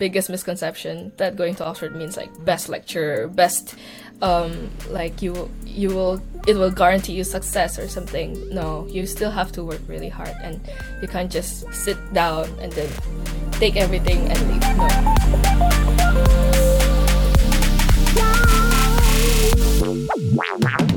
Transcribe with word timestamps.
biggest 0.00 0.30
misconception 0.30 1.12
that 1.18 1.36
going 1.36 1.54
to 1.54 1.64
Oxford 1.64 1.94
means 1.94 2.16
like 2.16 2.32
best 2.44 2.68
lecturer, 2.68 3.28
best 3.28 3.76
um, 4.22 4.70
like 4.88 5.22
you 5.22 5.48
you 5.64 5.90
will 5.90 6.20
it 6.48 6.56
will 6.56 6.72
guarantee 6.72 7.12
you 7.12 7.22
success 7.22 7.78
or 7.78 7.86
something. 7.86 8.34
No, 8.52 8.88
you 8.88 9.06
still 9.06 9.30
have 9.30 9.52
to 9.52 9.62
work 9.62 9.80
really 9.86 10.08
hard 10.08 10.34
and 10.42 10.60
you 11.00 11.06
can't 11.06 11.30
just 11.30 11.72
sit 11.72 11.98
down 12.12 12.48
and 12.60 12.72
then 12.72 12.90
take 13.52 13.76
everything 13.76 14.26
and 14.28 14.40
leave. 14.50 14.60
No. 20.60 20.89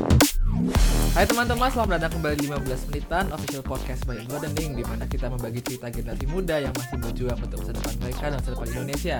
Hai 1.14 1.30
teman-teman, 1.30 1.70
selamat 1.70 1.94
datang 1.94 2.18
kembali 2.18 2.42
di 2.42 2.50
15 2.50 2.90
menitan 2.90 3.30
official 3.30 3.62
podcast 3.62 4.02
by 4.02 4.18
Gardening 4.26 4.74
di 4.74 4.82
mana 4.82 5.06
kita 5.06 5.30
membagi 5.30 5.62
cerita 5.62 5.86
generasi 5.86 6.26
muda 6.26 6.58
yang 6.58 6.74
masih 6.74 6.98
berjuang 6.98 7.38
untuk 7.38 7.62
masa 7.62 7.70
depan 7.70 7.94
mereka 8.02 8.24
dan 8.26 8.36
masa 8.42 8.50
depan 8.50 8.68
Indonesia. 8.74 9.18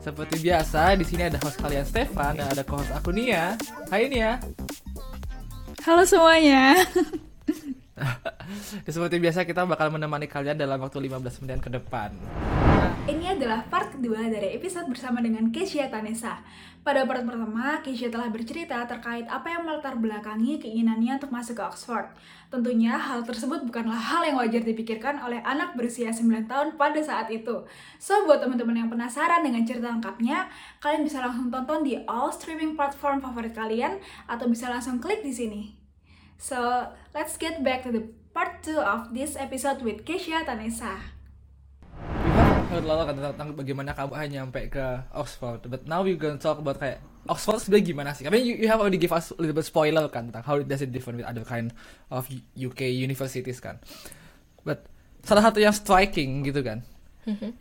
Seperti 0.00 0.34
biasa, 0.40 0.80
di 0.96 1.04
sini 1.04 1.22
ada 1.28 1.36
host 1.44 1.60
kalian 1.60 1.84
Stefan 1.84 2.40
dan 2.40 2.48
ada 2.48 2.64
co-host 2.64 2.88
aku 2.96 3.12
Nia. 3.12 3.60
Hai 3.92 4.08
Nia. 4.08 4.40
Halo 5.84 6.08
semuanya. 6.08 6.80
Seperti 8.88 9.20
biasa 9.20 9.44
kita 9.44 9.68
bakal 9.68 9.92
menemani 9.92 10.24
kalian 10.24 10.56
dalam 10.56 10.80
waktu 10.80 10.96
15 10.96 11.44
menit 11.44 11.60
ke 11.60 11.68
depan. 11.68 12.08
Ini 13.04 13.36
adalah 13.36 13.68
part 13.68 13.92
kedua 13.92 14.32
dari 14.32 14.56
episode 14.56 14.88
bersama 14.88 15.20
dengan 15.20 15.52
Kesia 15.52 15.92
Tanesa. 15.92 16.40
Pada 16.80 17.04
part 17.04 17.20
pertama, 17.20 17.84
Kesia 17.84 18.08
telah 18.08 18.32
bercerita 18.32 18.80
terkait 18.88 19.28
apa 19.28 19.44
yang 19.52 19.68
melatar 19.68 20.00
belakangi 20.00 20.56
keinginannya 20.56 21.20
untuk 21.20 21.28
masuk 21.28 21.60
ke 21.60 21.62
Oxford. 21.68 22.08
Tentunya 22.48 22.96
hal 22.96 23.20
tersebut 23.28 23.68
bukanlah 23.68 24.00
hal 24.00 24.24
yang 24.24 24.40
wajar 24.40 24.64
dipikirkan 24.64 25.20
oleh 25.20 25.44
anak 25.44 25.76
berusia 25.76 26.16
9 26.16 26.48
tahun 26.48 26.80
pada 26.80 26.96
saat 27.04 27.28
itu. 27.28 27.68
So, 28.00 28.24
buat 28.24 28.40
teman-teman 28.40 28.72
yang 28.72 28.88
penasaran 28.88 29.44
dengan 29.44 29.68
cerita 29.68 29.92
lengkapnya, 29.92 30.48
kalian 30.80 31.04
bisa 31.04 31.20
langsung 31.20 31.52
tonton 31.52 31.84
di 31.84 32.00
all 32.08 32.32
streaming 32.32 32.72
platform 32.72 33.20
favorit 33.20 33.52
kalian 33.52 34.00
atau 34.24 34.48
bisa 34.48 34.72
langsung 34.72 34.96
klik 34.96 35.20
di 35.20 35.36
sini. 35.36 35.76
So, 36.40 36.88
let's 37.12 37.36
get 37.36 37.60
back 37.60 37.84
to 37.84 37.92
the 37.92 38.08
part 38.32 38.64
2 38.64 38.80
of 38.80 39.12
this 39.12 39.36
episode 39.36 39.84
with 39.84 40.08
Kesia 40.08 40.48
Tanesa 40.48 41.13
heard 42.68 42.84
a 42.84 43.04
kan 43.04 43.14
tentang 43.16 43.48
bagaimana 43.52 43.90
kamu 43.92 44.12
hanya 44.16 44.38
sampai 44.46 44.64
ke 44.72 44.84
Oxford. 45.12 45.60
But 45.68 45.84
now 45.84 46.00
we're 46.00 46.18
gonna 46.18 46.40
talk 46.40 46.58
about 46.58 46.80
kayak 46.80 47.02
Oxford 47.28 47.60
sebenarnya 47.60 47.86
gimana 47.92 48.10
sih? 48.16 48.24
I 48.26 48.30
mean 48.32 48.44
you, 48.44 48.54
you 48.64 48.68
have 48.68 48.80
already 48.80 49.00
give 49.00 49.12
us 49.12 49.32
a 49.32 49.38
little 49.40 49.56
bit 49.56 49.66
spoiler 49.68 50.08
kan 50.08 50.32
tentang 50.32 50.44
how 50.44 50.56
does 50.60 50.80
it 50.80 50.92
different 50.92 51.20
with 51.20 51.28
other 51.28 51.44
kind 51.44 51.72
of 52.08 52.28
UK 52.56 52.90
universities 52.90 53.60
kan. 53.60 53.80
But 54.64 54.88
salah 55.24 55.44
satu 55.50 55.60
yang 55.60 55.76
striking 55.76 56.44
gitu 56.44 56.64
kan. 56.64 56.84
Mm-hmm. 57.24 57.56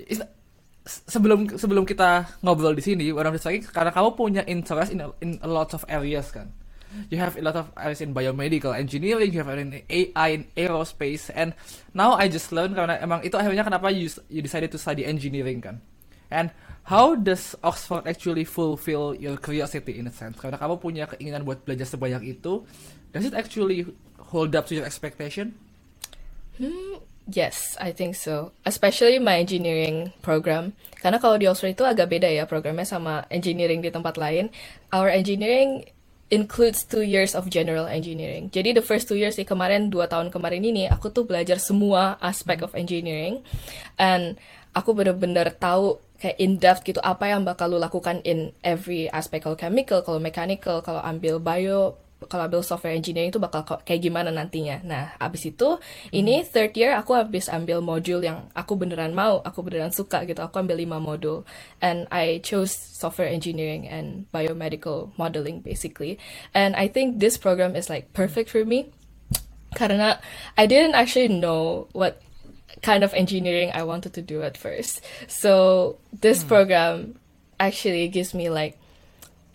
sebelum 0.84 1.48
sebelum 1.56 1.88
kita 1.88 2.28
ngobrol 2.44 2.76
di 2.76 2.84
sini, 2.84 3.08
orang 3.16 3.40
striking 3.40 3.64
karena 3.72 3.96
kamu 3.96 4.10
punya 4.20 4.42
interest 4.44 4.92
in 4.92 5.00
a, 5.00 5.08
in 5.24 5.40
a 5.40 5.48
lot 5.48 5.72
of 5.72 5.88
areas 5.88 6.28
kan 6.32 6.52
you 7.10 7.18
have 7.18 7.36
a 7.38 7.44
lot 7.44 7.56
of 7.56 7.72
areas 7.78 8.02
in 8.02 8.14
biomedical 8.14 8.74
engineering, 8.76 9.34
you 9.34 9.42
have 9.44 9.52
in 9.58 9.82
AI, 9.90 10.28
in 10.34 10.46
aerospace, 10.58 11.30
and 11.34 11.54
now 11.94 12.14
I 12.14 12.30
just 12.30 12.52
learned 12.52 12.78
karena 12.78 13.00
emang 13.02 13.26
itu 13.26 13.36
akhirnya 13.38 13.66
kenapa 13.66 13.90
you 13.90 14.10
you 14.30 14.42
decided 14.42 14.70
to 14.74 14.80
study 14.82 15.04
engineering 15.06 15.62
kan, 15.62 15.82
and 16.30 16.54
how 16.90 17.16
does 17.16 17.56
Oxford 17.64 18.06
actually 18.06 18.44
fulfill 18.44 19.16
your 19.16 19.40
curiosity 19.40 19.98
in 19.98 20.10
a 20.10 20.14
sense? 20.14 20.38
Karena 20.38 20.60
kamu 20.60 20.76
punya 20.80 21.04
keinginan 21.10 21.48
buat 21.48 21.64
belajar 21.64 21.88
sebanyak 21.88 22.40
itu, 22.40 22.66
does 23.16 23.26
it 23.26 23.34
actually 23.34 23.88
hold 24.34 24.54
up 24.54 24.68
to 24.70 24.78
your 24.78 24.86
expectation? 24.88 25.56
Hmm, 26.60 27.02
Yes, 27.32 27.80
I 27.80 27.96
think 27.96 28.20
so. 28.20 28.52
Especially 28.68 29.16
my 29.16 29.40
engineering 29.40 30.12
program. 30.20 30.76
Karena 31.00 31.24
kalau 31.24 31.40
di 31.40 31.48
Oxford 31.48 31.72
itu 31.72 31.88
agak 31.88 32.12
beda 32.12 32.28
ya 32.28 32.44
programnya 32.44 32.84
sama 32.84 33.24
engineering 33.32 33.80
di 33.80 33.88
tempat 33.88 34.20
lain. 34.20 34.52
Our 34.92 35.08
engineering 35.08 35.88
includes 36.32 36.88
two 36.88 37.04
years 37.04 37.36
of 37.36 37.52
general 37.52 37.90
engineering. 37.90 38.48
Jadi 38.54 38.78
the 38.78 38.86
first 38.86 39.10
two 39.10 39.20
years 39.20 39.36
di 39.36 39.44
kemarin 39.44 39.92
dua 39.92 40.08
tahun 40.08 40.32
kemarin 40.32 40.64
ini 40.64 40.88
aku 40.88 41.12
tuh 41.12 41.28
belajar 41.28 41.60
semua 41.60 42.16
aspek 42.24 42.64
of 42.64 42.74
engineering. 42.74 43.44
And 44.00 44.40
aku 44.74 44.96
bener-bener 44.96 45.54
tahu 45.54 46.00
kayak 46.24 46.38
in 46.40 46.56
depth 46.56 46.88
gitu 46.88 47.04
apa 47.04 47.28
yang 47.28 47.44
bakal 47.44 47.68
lu 47.68 47.78
lakukan 47.78 48.24
in 48.24 48.56
every 48.64 49.12
aspect 49.12 49.44
kalau 49.44 49.60
chemical, 49.60 50.00
kalau 50.02 50.24
mechanical, 50.24 50.80
kalau 50.80 51.04
ambil 51.04 51.38
bio 51.44 52.00
kalau 52.28 52.48
ambil 52.48 52.62
software 52.64 52.96
engineering 52.96 53.32
itu 53.32 53.42
bakal 53.42 53.64
kayak 53.64 54.02
gimana 54.04 54.30
nantinya. 54.30 54.82
Nah, 54.84 55.06
abis 55.18 55.50
itu 55.50 55.78
hmm. 55.78 56.14
ini 56.14 56.36
third 56.44 56.76
year 56.76 56.96
aku 56.96 57.16
habis 57.18 57.48
ambil 57.48 57.80
modul 57.80 58.24
yang 58.24 58.48
aku 58.54 58.76
beneran 58.76 59.16
mau, 59.16 59.40
aku 59.42 59.64
beneran 59.64 59.92
suka 59.92 60.24
gitu. 60.28 60.44
Aku 60.44 60.60
ambil 60.60 60.80
lima 60.80 60.98
modul 61.00 61.44
and 61.80 62.08
I 62.10 62.40
chose 62.44 62.74
software 62.74 63.30
engineering 63.30 63.88
and 63.88 64.28
biomedical 64.32 65.12
modeling 65.16 65.62
basically. 65.64 66.20
And 66.54 66.76
I 66.76 66.88
think 66.88 67.20
this 67.20 67.40
program 67.40 67.76
is 67.76 67.90
like 67.90 68.12
perfect 68.12 68.50
for 68.50 68.64
me 68.64 68.92
karena 69.74 70.22
I 70.58 70.70
didn't 70.70 70.94
actually 70.94 71.34
know 71.34 71.90
what 71.94 72.22
kind 72.82 73.04
of 73.04 73.14
engineering 73.14 73.72
I 73.74 73.84
wanted 73.84 74.14
to 74.16 74.22
do 74.22 74.42
at 74.44 74.58
first. 74.58 75.02
So 75.28 75.98
this 76.12 76.42
hmm. 76.42 76.48
program 76.48 76.96
actually 77.60 78.08
gives 78.10 78.34
me 78.34 78.50
like 78.50 78.78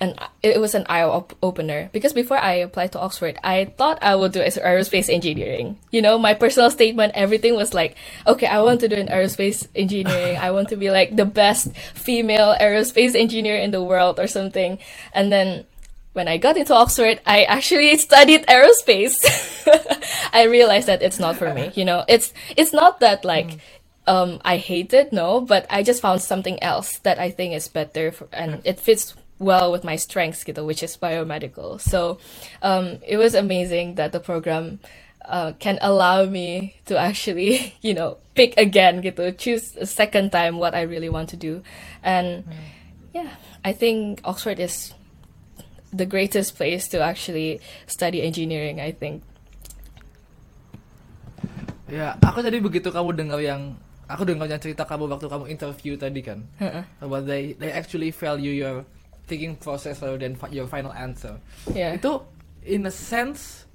an 0.00 0.14
it 0.42 0.60
was 0.60 0.75
an 0.75 0.86
eye 0.88 1.03
op- 1.03 1.36
opener 1.42 1.91
because 1.92 2.12
before 2.12 2.38
I 2.38 2.54
applied 2.54 2.92
to 2.92 3.00
Oxford, 3.00 3.38
I 3.42 3.66
thought 3.76 3.98
I 4.03 4.14
would 4.14 4.32
do 4.32 4.41
aerospace 4.41 5.09
engineering. 5.09 5.78
You 5.91 6.03
know, 6.03 6.19
my 6.19 6.34
personal 6.34 6.70
statement, 6.70 7.12
everything 7.14 7.54
was 7.56 7.75
like, 7.75 7.97
okay, 8.26 8.47
I 8.47 8.60
want 8.62 8.81
to 8.81 8.88
do 8.88 8.97
an 8.97 9.08
aerospace 9.08 9.66
engineering. 9.75 10.37
I 10.37 10.50
want 10.53 10.69
to 10.70 10.76
be 10.76 10.91
like 10.91 11.16
the 11.16 11.25
best 11.25 11.75
female 11.94 12.54
aerospace 12.60 13.14
engineer 13.14 13.56
in 13.56 13.70
the 13.70 13.82
world 13.82 14.20
or 14.20 14.26
something. 14.26 14.78
And 15.12 15.32
then 15.32 15.64
when 16.12 16.28
I 16.28 16.37
got 16.37 16.56
into 16.56 16.75
Oxford, 16.75 17.20
I 17.26 17.44
actually 17.44 17.97
studied 18.08 18.47
aerospace. 18.47 19.19
I 20.32 20.44
realized 20.44 20.87
that 20.87 21.03
it's 21.03 21.19
not 21.19 21.37
for 21.37 21.53
me. 21.53 21.72
You 21.75 21.84
know, 21.84 22.04
it's 22.08 22.32
it's 22.56 22.72
not 22.72 23.00
that 23.00 23.25
like. 23.25 23.48
Mm. 23.48 23.60
Um, 24.08 24.41
I 24.42 24.56
hate 24.56 24.94
it, 24.94 25.12
no, 25.12 25.42
but 25.42 25.66
I 25.69 25.82
just 25.82 26.00
found 26.00 26.22
something 26.22 26.62
else 26.62 26.97
that 27.00 27.19
I 27.19 27.31
think 27.31 27.53
is 27.53 27.69
better 27.69 28.10
for, 28.10 28.26
and 28.32 28.62
it 28.64 28.81
fits 28.81 29.14
well 29.38 29.71
with 29.71 29.84
my 29.84 29.97
strengths 29.97 30.44
gitu, 30.44 30.65
which 30.65 30.82
is 30.82 30.97
biomedical. 30.97 31.81
So 31.81 32.19
um, 32.62 32.99
it 33.06 33.16
was 33.16 33.34
amazing 33.34 33.94
that 33.94 34.12
the 34.12 34.21
program 34.21 34.81
uh, 35.25 35.53
can 35.59 35.78
allow 35.81 36.25
me 36.25 36.76
to 36.87 36.99
actually, 36.99 37.75
you 37.81 37.94
know, 37.94 38.19
pick 38.34 38.56
again 38.56 39.03
gitu, 39.03 39.37
choose 39.37 39.76
a 39.76 39.87
second 39.87 40.31
time 40.32 40.59
what 40.59 40.75
I 40.75 40.82
really 40.82 41.09
want 41.09 41.28
to 41.31 41.37
do. 41.37 41.62
And 42.03 42.44
mm. 42.44 42.53
yeah, 43.15 43.31
I 43.65 43.72
think 43.72 44.21
Oxford 44.25 44.59
is 44.59 44.94
the 45.93 46.06
greatest 46.06 46.56
place 46.56 46.88
to 46.88 47.00
actually 47.00 47.60
study 47.87 48.22
engineering, 48.22 48.81
I 48.81 48.93
think. 48.93 49.22
Ya, 51.88 52.20
aku 52.20 52.44
tadi 52.44 52.60
begitu 52.60 52.93
kamu 52.93 53.16
dengar 53.16 53.41
yang 53.41 53.72
aku 54.05 54.28
dengar 54.28 54.44
yang 54.44 54.60
cerita 54.60 54.84
kamu 54.84 55.09
waktu 55.09 55.25
kamu 55.25 55.44
interview 55.49 55.97
tadi 55.97 56.20
kan, 56.20 56.44
uh 56.60 56.65
-uh. 56.81 56.84
about 57.00 57.25
they 57.25 57.56
they 57.56 57.72
actually 57.72 58.12
value 58.12 58.53
your 58.53 58.84
thinking 59.28 59.54
process 59.60 60.00
rather 60.00 60.16
than 60.16 60.34
your 60.50 60.66
final 60.66 60.90
answer. 60.96 61.36
Yeah. 61.76 62.00
Itu 62.00 62.24
in 62.64 62.88
a 62.88 62.92
sense 62.92 63.68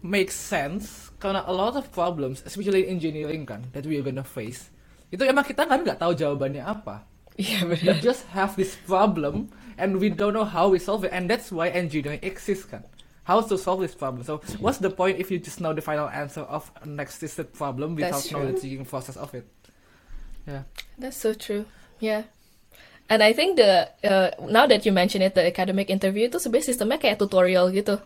makes 0.00 0.34
sense 0.34 1.12
karena 1.20 1.44
a 1.44 1.52
lot 1.52 1.76
of 1.76 1.92
problems, 1.92 2.40
especially 2.48 2.88
in 2.88 2.96
engineering 2.96 3.44
kan, 3.44 3.68
that 3.76 3.84
we 3.84 4.00
are 4.00 4.04
gonna 4.04 4.24
face. 4.24 4.72
Itu 5.12 5.28
emang 5.28 5.44
kita 5.44 5.68
kan 5.68 5.84
nggak 5.84 6.00
tahu 6.00 6.16
jawabannya 6.16 6.64
apa. 6.64 7.04
Iya 7.36 7.44
yeah, 7.44 7.62
benar. 7.68 7.84
We 7.84 8.00
just 8.00 8.24
have 8.32 8.56
this 8.56 8.80
problem 8.88 9.52
and 9.76 10.00
we 10.00 10.08
don't 10.08 10.32
know 10.32 10.48
how 10.48 10.72
we 10.72 10.80
solve 10.80 11.04
it 11.04 11.12
and 11.12 11.28
that's 11.28 11.52
why 11.52 11.68
engineering 11.68 12.24
exists 12.24 12.64
kan. 12.64 12.88
How 13.26 13.42
to 13.42 13.58
solve 13.58 13.82
this 13.82 13.92
problem? 13.92 14.22
So 14.22 14.38
what's 14.62 14.78
the 14.78 14.88
point 14.88 15.18
if 15.18 15.34
you 15.34 15.42
just 15.42 15.60
know 15.60 15.74
the 15.74 15.82
final 15.82 16.08
answer 16.08 16.46
of 16.46 16.70
an 16.86 17.02
existed 17.02 17.52
problem 17.52 17.98
without 17.98 18.22
knowing 18.30 18.54
the 18.54 18.60
thinking 18.60 18.86
process 18.86 19.18
of 19.18 19.34
it? 19.34 19.44
Yeah. 20.46 20.62
That's 20.96 21.18
so 21.18 21.34
true. 21.34 21.66
Yeah. 21.98 22.30
And 23.06 23.22
I 23.22 23.32
think 23.32 23.56
the 23.56 23.86
uh, 24.02 24.34
now 24.50 24.66
that 24.66 24.82
you 24.82 24.90
mention 24.90 25.22
it, 25.22 25.34
the 25.38 25.46
academic 25.46 25.90
interview 25.90 26.26
itu 26.26 26.42
sebenarnya 26.42 26.74
sistemnya 26.74 26.98
kayak 26.98 27.22
tutorial 27.22 27.70
gitu. 27.70 28.02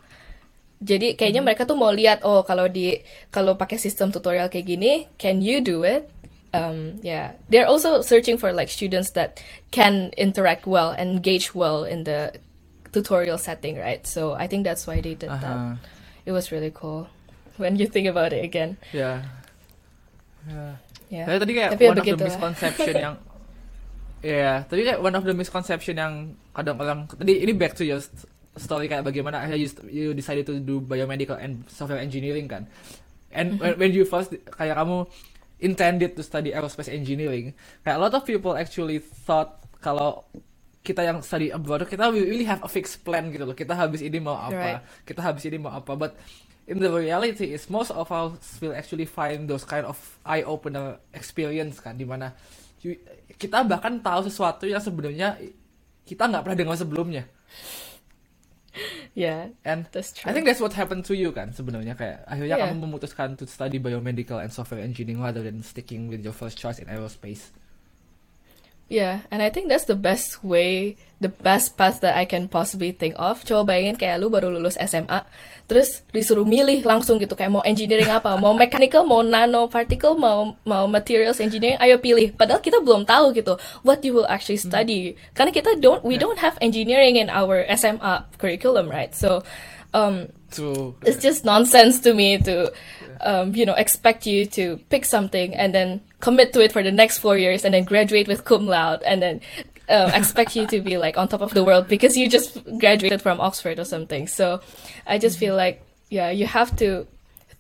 Jadi 0.81 1.17
kayaknya 1.17 1.41
hmm. 1.41 1.49
mereka 1.49 1.63
tuh 1.65 1.77
mau 1.77 1.93
lihat 1.93 2.21
oh 2.25 2.45
kalau 2.45 2.69
di 2.69 3.01
kalau 3.33 3.57
pakai 3.57 3.81
sistem 3.81 4.13
tutorial 4.13 4.53
kayak 4.53 4.67
gini, 4.69 5.09
can 5.17 5.41
you 5.41 5.65
do 5.65 5.85
it? 5.85 6.09
Um, 6.51 6.99
yeah, 7.01 7.39
they're 7.49 7.69
also 7.69 8.03
searching 8.03 8.35
for 8.37 8.51
like 8.51 8.69
students 8.69 9.15
that 9.15 9.39
can 9.71 10.11
interact 10.19 10.67
well, 10.67 10.93
engage 10.99 11.55
well 11.55 11.87
in 11.87 12.05
the 12.05 12.35
tutorial 12.93 13.39
setting, 13.39 13.79
right? 13.79 14.03
So 14.03 14.35
I 14.35 14.51
think 14.51 14.67
that's 14.67 14.85
why 14.85 15.01
they 15.01 15.15
did 15.15 15.31
uh 15.31 15.39
-huh. 15.39 15.45
that. 15.47 15.57
It 16.27 16.33
was 16.35 16.51
really 16.53 16.75
cool 16.75 17.09
when 17.57 17.79
you 17.79 17.87
think 17.87 18.11
about 18.11 18.35
it 18.35 18.43
again. 18.43 18.77
Yeah. 18.93 19.25
Yeah. 20.45 20.73
Yeah. 21.09 21.39
Tadi 21.39 21.53
kayak 21.55 21.71
Tapi 21.79 21.85
ya 21.87 21.91
one 21.95 21.99
of 22.03 22.07
the 22.07 22.19
misconception 22.19 22.95
yang 22.99 23.17
Iya, 24.21 24.37
yeah, 24.37 24.57
tapi 24.69 24.85
kayak 24.85 25.01
one 25.01 25.17
of 25.17 25.25
the 25.25 25.33
misconception 25.33 25.97
yang 25.97 26.37
kadang 26.53 26.77
orang 26.77 27.09
tadi 27.09 27.41
ini 27.41 27.57
back 27.57 27.73
to 27.73 27.89
your 27.89 28.05
story 28.61 28.85
kayak 28.85 29.01
bagaimana 29.01 29.41
akhirnya 29.41 29.65
you, 29.65 29.69
you 29.89 30.09
decided 30.13 30.45
to 30.45 30.61
do 30.61 30.85
biomedical 30.85 31.41
and 31.41 31.65
software 31.73 32.03
engineering 32.03 32.45
kan. 32.45 32.69
And 33.33 33.57
-hmm. 33.57 33.63
when, 33.63 33.73
when 33.81 33.91
you 33.97 34.05
first 34.05 34.37
kayak 34.61 34.77
kamu 34.77 35.09
intended 35.61 36.17
to 36.17 36.23
study 36.25 36.53
aerospace 36.53 36.89
engineering. 36.89 37.53
Kayak 37.85 37.97
a 37.97 38.01
lot 38.01 38.13
of 38.17 38.25
people 38.25 38.57
actually 38.57 38.99
thought 39.01 39.61
kalau 39.81 40.25
kita 40.81 41.05
yang 41.05 41.21
study 41.21 41.53
abroad 41.53 41.85
kita 41.85 42.09
we 42.09 42.25
really 42.25 42.49
have 42.49 42.65
a 42.65 42.69
fixed 42.69 43.05
plan 43.05 43.29
gitu 43.29 43.45
loh. 43.45 43.57
Kita 43.57 43.77
habis 43.77 44.01
ini 44.01 44.19
mau 44.19 44.37
apa, 44.41 44.81
Right. 44.81 44.81
kita 45.05 45.21
habis 45.21 45.45
ini 45.45 45.61
mau 45.61 45.77
apa. 45.77 45.93
But 45.97 46.17
in 46.65 46.81
the 46.81 46.89
reality 46.89 47.53
is 47.53 47.69
most 47.69 47.93
of 47.93 48.09
us 48.09 48.41
will 48.65 48.73
actually 48.73 49.05
find 49.05 49.45
those 49.47 49.69
kind 49.69 49.85
of 49.85 49.97
eye 50.25 50.45
opener 50.45 50.97
experience 51.13 51.79
kan, 51.81 52.01
di 52.01 52.09
mana 52.09 52.33
you- 52.33 52.70
kita 53.37 53.65
bahkan 53.65 54.01
tahu 54.01 54.27
sesuatu 54.29 54.65
yang 54.65 54.81
sebenarnya 54.81 55.37
kita 56.05 56.27
nggak 56.27 56.43
pernah 56.45 56.59
dengar 56.59 56.77
sebelumnya. 56.81 57.25
Yeah, 59.19 59.51
And 59.67 59.91
that's 59.91 60.15
true. 60.15 60.31
I 60.31 60.33
think 60.33 60.47
that's 60.47 60.63
what 60.63 60.71
happened 60.79 61.03
to 61.11 61.15
you 61.19 61.35
kan 61.35 61.51
sebenarnya 61.51 61.99
kayak 61.99 62.23
akhirnya 62.31 62.57
Yeah. 62.57 62.71
kamu 62.71 62.87
memutuskan 62.87 63.35
to 63.35 63.45
study 63.45 63.83
biomedical 63.83 64.39
and 64.39 64.55
software 64.55 64.79
engineering 64.81 65.19
rather 65.19 65.43
than 65.43 65.67
sticking 65.67 66.07
with 66.07 66.23
your 66.23 66.33
first 66.33 66.55
choice 66.55 66.79
in 66.79 66.87
aerospace. 66.87 67.51
Yeah, 68.91 69.23
and 69.31 69.39
I 69.39 69.55
think 69.55 69.71
that's 69.71 69.87
the 69.87 69.95
best 69.95 70.43
way, 70.43 70.99
the 71.23 71.31
best 71.31 71.79
path 71.79 72.03
that 72.03 72.19
I 72.19 72.27
can 72.27 72.51
possibly 72.51 72.91
think 72.91 73.15
of. 73.23 73.47
Coba 73.47 73.71
bayangin 73.71 73.95
kayak 73.95 74.19
lu 74.19 74.35
baru 74.35 74.51
lulus 74.51 74.75
SMA, 74.83 75.23
terus 75.71 76.03
disuruh 76.11 76.43
milih 76.43 76.83
langsung 76.83 77.23
gitu 77.23 77.39
kayak 77.39 77.55
mau 77.55 77.63
engineering 77.63 78.11
apa, 78.11 78.35
mau 78.35 78.51
mechanical, 78.51 79.07
mau 79.07 79.23
nanoparticle, 79.23 80.19
mau 80.19 80.59
mau 80.67 80.91
materials 80.91 81.39
engineering, 81.39 81.79
ayo 81.79 82.03
pilih. 82.03 82.35
Padahal 82.35 82.59
kita 82.59 82.83
belum 82.83 83.07
tahu 83.07 83.31
gitu 83.31 83.55
what 83.87 84.03
you 84.03 84.11
will 84.11 84.27
actually 84.27 84.59
study. 84.59 85.15
Karena 85.39 85.55
kita 85.55 85.79
don't, 85.79 86.03
we 86.03 86.19
don't 86.19 86.43
have 86.43 86.59
engineering 86.59 87.15
in 87.15 87.31
our 87.31 87.63
SMA 87.79 88.27
curriculum, 88.43 88.91
right? 88.91 89.15
So, 89.15 89.47
um, 89.93 90.29
it's 91.03 91.23
just 91.23 91.45
nonsense 91.45 92.01
to 92.01 92.15
me 92.15 92.39
to 92.39 92.73
um, 93.21 93.55
you 93.55 93.67
know 93.67 93.75
expect 93.75 94.27
you 94.27 94.47
to 94.47 94.79
pick 94.89 95.05
something 95.05 95.55
and 95.55 95.75
then 95.75 96.01
commit 96.21 96.53
to 96.53 96.61
it 96.61 96.73
for 96.73 96.83
the 96.83 96.93
next 96.93 97.19
four 97.19 97.37
years 97.37 97.65
and 97.65 97.75
then 97.75 97.85
graduate 97.85 98.29
with 98.29 98.45
cum 98.45 98.67
laude 98.67 99.03
and 99.03 99.23
then 99.23 99.41
uh, 99.89 100.11
expect 100.15 100.57
you 100.57 100.67
to 100.67 100.81
be 100.81 100.97
like 100.97 101.17
on 101.17 101.29
top 101.29 101.41
of 101.41 101.55
the 101.55 101.65
world 101.65 101.89
because 101.89 102.17
you 102.17 102.29
just 102.29 102.59
graduated 102.79 103.21
from 103.21 103.41
Oxford 103.41 103.79
or 103.79 103.85
something. 103.85 104.27
So 104.27 104.61
I 105.07 105.19
just 105.19 105.39
feel 105.39 105.57
like 105.57 105.83
yeah, 106.09 106.31
you 106.31 106.47
have 106.47 106.75
to 106.77 107.07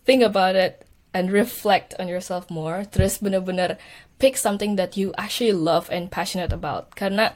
think 0.04 0.22
about 0.22 0.56
it 0.56 0.86
and 1.14 1.30
reflect 1.30 1.94
on 1.98 2.08
yourself 2.08 2.50
more. 2.50 2.84
Terus 2.84 3.18
bener-bener 3.18 3.78
pick 4.18 4.36
something 4.36 4.76
that 4.76 4.96
you 4.96 5.14
actually 5.16 5.52
love 5.52 5.88
and 5.90 6.10
passionate 6.10 6.52
about. 6.52 6.94
Karena 6.94 7.32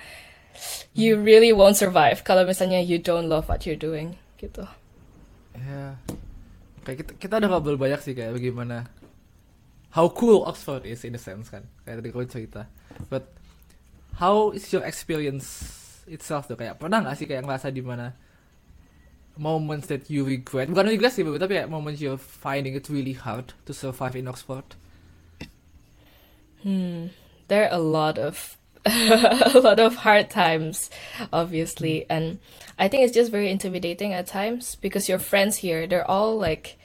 you 0.95 1.19
really 1.19 1.53
won't 1.53 1.77
survive 1.77 2.23
kalau 2.23 2.47
misalnya 2.47 2.79
you 2.79 2.99
don't 2.99 3.29
love 3.29 3.49
what 3.49 3.67
you're 3.67 3.79
doing 3.79 4.15
gitu. 4.39 4.67
Ya 5.55 5.97
kayak 6.85 6.99
kita 7.01 7.13
kita 7.17 7.35
udah 7.41 7.49
ngobrol 7.49 7.81
banyak 7.81 8.01
sih 8.03 8.13
kayak 8.13 8.37
bagaimana 8.37 8.91
how 9.95 10.11
cool 10.11 10.43
Oxford 10.45 10.83
is 10.85 11.07
in 11.07 11.15
a 11.15 11.23
sense 11.23 11.49
kan? 11.49 11.65
Kayak 11.87 12.03
tadi 12.03 12.09
kau 12.11 12.27
cerita. 12.27 12.67
But 13.07 13.31
how 14.19 14.51
is 14.51 14.67
your 14.75 14.83
experience 14.83 15.47
itself 16.11 16.51
tuh? 16.51 16.59
Kayak 16.59 16.83
pernah 16.83 17.01
nggak 17.01 17.17
sih 17.17 17.27
kayak 17.31 17.47
ngerasa 17.47 17.71
di 17.71 17.81
mana 17.81 18.19
moments 19.39 19.87
that 19.87 20.11
you 20.11 20.27
regret? 20.27 20.67
Bukan 20.67 20.91
regret 20.91 21.15
sih 21.15 21.23
tapi 21.23 21.63
kayak 21.63 21.71
moments 21.71 22.03
you're 22.03 22.19
finding 22.19 22.75
it 22.75 22.91
really 22.91 23.15
hard 23.15 23.55
to 23.65 23.71
survive 23.71 24.19
in 24.19 24.27
Oxford. 24.27 24.75
Hmm. 26.67 27.15
There 27.47 27.69
are 27.69 27.77
a 27.77 27.83
lot 27.83 28.19
of 28.19 28.57
a 29.55 29.61
lot 29.63 29.81
of 29.81 29.97
hard 29.97 30.31
times, 30.31 30.91
obviously, 31.33 32.07
and 32.11 32.39
I 32.79 32.89
think 32.89 33.05
it's 33.05 33.15
just 33.15 33.31
very 33.31 33.51
intimidating 33.51 34.13
at 34.13 34.27
times 34.27 34.75
because 34.77 35.09
your 35.09 35.19
friends 35.19 35.57
here, 35.57 35.87
they're 35.87 36.09
all 36.09 36.37
like, 36.37 36.77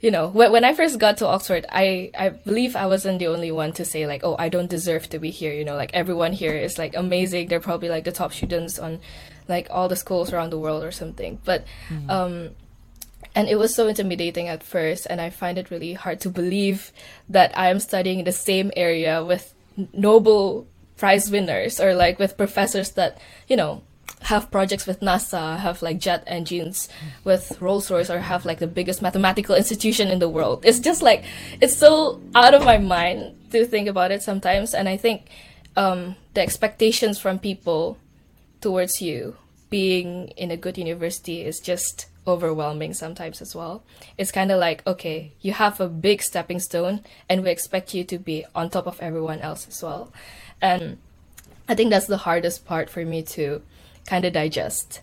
you 0.00 0.10
know, 0.10 0.28
when 0.28 0.52
when 0.52 0.64
I 0.64 0.74
first 0.74 0.98
got 0.98 1.18
to 1.18 1.26
Oxford, 1.26 1.64
I 1.70 2.10
I 2.18 2.28
believe 2.30 2.76
I 2.76 2.86
wasn't 2.86 3.20
the 3.20 3.28
only 3.28 3.50
one 3.50 3.72
to 3.72 3.84
say 3.84 4.06
like, 4.06 4.22
oh, 4.24 4.36
I 4.38 4.48
don't 4.48 4.68
deserve 4.68 5.08
to 5.10 5.18
be 5.18 5.30
here. 5.30 5.52
You 5.52 5.64
know, 5.64 5.76
like 5.76 5.90
everyone 5.94 6.32
here 6.32 6.54
is 6.54 6.78
like 6.78 6.94
amazing. 6.94 7.48
They're 7.48 7.60
probably 7.60 7.88
like 7.88 8.04
the 8.04 8.12
top 8.12 8.32
students 8.32 8.78
on 8.78 9.00
like 9.48 9.68
all 9.70 9.88
the 9.88 9.96
schools 9.96 10.32
around 10.32 10.50
the 10.50 10.58
world 10.58 10.84
or 10.84 10.90
something. 10.90 11.38
But 11.44 11.64
um 12.08 12.50
and 13.34 13.48
it 13.48 13.56
was 13.56 13.74
so 13.74 13.86
intimidating 13.86 14.48
at 14.48 14.62
first 14.62 15.06
and 15.08 15.20
i 15.20 15.30
find 15.30 15.56
it 15.58 15.70
really 15.70 15.92
hard 15.92 16.20
to 16.20 16.28
believe 16.28 16.92
that 17.28 17.56
i 17.56 17.68
am 17.68 17.78
studying 17.78 18.18
in 18.18 18.24
the 18.24 18.32
same 18.32 18.72
area 18.76 19.24
with 19.24 19.54
nobel 19.92 20.66
prize 21.00 21.30
winners 21.30 21.80
or 21.80 21.94
like 21.94 22.18
with 22.18 22.36
professors 22.36 22.92
that 22.92 23.18
you 23.48 23.56
know 23.56 23.82
have 24.20 24.50
projects 24.50 24.86
with 24.86 25.00
nasa 25.00 25.56
have 25.56 25.80
like 25.80 25.98
jet 25.98 26.22
engines 26.26 26.90
with 27.24 27.56
rolls-royce 27.58 28.10
or 28.10 28.20
have 28.20 28.44
like 28.44 28.58
the 28.58 28.66
biggest 28.66 29.00
mathematical 29.00 29.56
institution 29.56 30.08
in 30.08 30.18
the 30.18 30.28
world. 30.28 30.62
It's 30.62 30.78
just 30.78 31.00
like 31.00 31.24
it's 31.60 31.74
so 31.74 32.20
out 32.34 32.52
of 32.52 32.62
my 32.62 32.76
mind 32.76 33.34
to 33.50 33.64
think 33.64 33.88
about 33.88 34.12
it 34.12 34.22
sometimes. 34.22 34.74
And 34.74 34.88
i 34.88 34.96
think 34.96 35.26
um, 35.76 36.16
the 36.34 36.42
expectations 36.42 37.18
from 37.18 37.38
people 37.38 37.96
towards 38.60 39.00
you 39.00 39.36
being 39.70 40.28
in 40.36 40.50
a 40.50 40.56
good 40.56 40.76
university 40.76 41.40
is 41.40 41.60
just 41.60 42.09
overwhelming 42.26 42.94
sometimes 42.94 43.40
as 43.40 43.54
well. 43.54 43.82
It's 44.18 44.32
kind 44.32 44.50
of 44.50 44.58
like, 44.60 44.86
okay, 44.86 45.32
you 45.40 45.52
have 45.52 45.80
a 45.80 45.88
big 45.88 46.22
stepping 46.22 46.60
stone 46.60 47.02
and 47.28 47.42
we 47.42 47.50
expect 47.50 47.94
you 47.94 48.04
to 48.04 48.18
be 48.18 48.44
on 48.54 48.70
top 48.70 48.86
of 48.86 49.00
everyone 49.00 49.40
else 49.40 49.66
as 49.68 49.82
well. 49.82 50.12
And 50.60 50.98
I 51.68 51.74
think 51.74 51.90
that's 51.90 52.06
the 52.06 52.18
hardest 52.18 52.66
part 52.66 52.90
for 52.90 53.04
me 53.04 53.22
to 53.34 53.62
kind 54.06 54.24
of 54.24 54.32
digest 54.32 55.00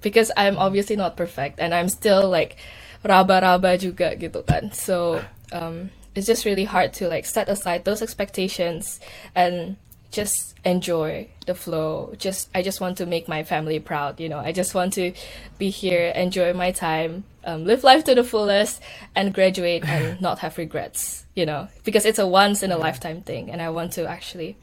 because 0.00 0.30
I'm 0.36 0.56
obviously 0.56 0.96
not 0.96 1.16
perfect 1.16 1.58
and 1.60 1.74
I'm 1.74 1.88
still 1.88 2.28
like 2.28 2.56
raba-raba 3.04 3.78
juga 3.78 4.18
gitu 4.18 4.42
kan. 4.42 4.72
So 4.72 5.22
um, 5.52 5.90
it's 6.14 6.26
just 6.26 6.44
really 6.44 6.64
hard 6.64 6.92
to 6.94 7.08
like 7.08 7.26
set 7.26 7.48
aside 7.48 7.84
those 7.84 8.02
expectations 8.02 8.98
and 9.34 9.76
just 10.10 10.54
enjoy 10.64 11.28
the 11.46 11.54
flow. 11.54 12.14
Just 12.18 12.50
I 12.54 12.62
just 12.62 12.80
want 12.80 12.98
to 12.98 13.06
make 13.06 13.28
my 13.28 13.44
family 13.44 13.78
proud. 13.78 14.20
You 14.20 14.28
know, 14.28 14.38
I 14.38 14.52
just 14.52 14.74
want 14.74 14.94
to 14.94 15.12
be 15.58 15.70
here, 15.70 16.08
enjoy 16.14 16.52
my 16.52 16.72
time, 16.72 17.24
um, 17.44 17.64
live 17.64 17.84
life 17.84 18.04
to 18.04 18.14
the 18.14 18.24
fullest, 18.24 18.82
and 19.14 19.32
graduate 19.32 19.84
and 19.84 20.20
not 20.26 20.40
have 20.40 20.58
regrets. 20.58 21.26
You 21.34 21.46
know, 21.46 21.68
because 21.84 22.04
it's 22.04 22.18
a 22.18 22.26
once 22.26 22.62
in 22.62 22.72
a 22.72 22.78
lifetime 22.78 23.22
thing, 23.22 23.50
and 23.50 23.60
I 23.60 23.70
want 23.70 23.92
to 23.92 24.06
actually 24.06 24.56